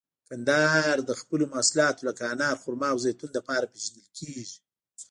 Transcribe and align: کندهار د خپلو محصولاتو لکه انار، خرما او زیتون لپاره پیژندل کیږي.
کندهار 0.27 0.97
د 1.09 1.11
خپلو 1.21 1.43
محصولاتو 1.53 2.01
لکه 2.09 2.23
انار، 2.33 2.55
خرما 2.63 2.87
او 2.93 2.99
زیتون 3.05 3.29
لپاره 3.37 3.69
پیژندل 3.73 4.05
کیږي. 4.17 4.45